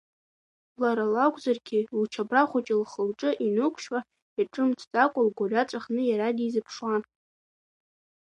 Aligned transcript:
Лара 0.81 1.05
лакәзаргьы, 1.13 1.79
лчабра 2.01 2.43
хәыҷы 2.49 2.75
лхы-лҿы 2.81 3.29
инықәшьуа, 3.45 3.99
иҿымҭӡакәа, 4.41 5.21
лгәырҩа 5.27 5.69
ҵәахны 5.69 6.01
иара 6.05 6.27
дизыԥшуан. 6.37 7.01